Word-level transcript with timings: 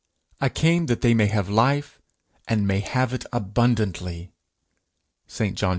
'I 0.39 0.49
came 0.49 0.85
that 0.87 1.01
they 1.01 1.13
may 1.13 1.27
have 1.27 1.47
life, 1.47 1.99
and 2.47 2.65
may 2.67 2.79
have 2.79 3.13
it 3.13 3.23
abundantly.' 3.31 4.31
St. 5.27 5.55
John 5.55 5.69
x. 5.69 5.69